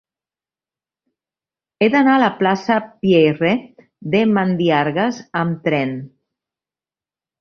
[1.81, 3.51] He d'anar a la plaça de Pieyre
[4.15, 5.93] de Mandiargues amb tren.